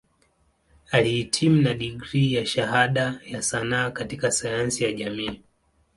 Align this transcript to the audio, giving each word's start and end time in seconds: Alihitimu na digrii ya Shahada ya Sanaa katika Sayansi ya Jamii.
Alihitimu 0.91 1.61
na 1.61 1.73
digrii 1.73 2.33
ya 2.33 2.45
Shahada 2.45 3.19
ya 3.25 3.41
Sanaa 3.41 3.91
katika 3.91 4.31
Sayansi 4.31 4.83
ya 4.83 4.93
Jamii. 4.93 5.41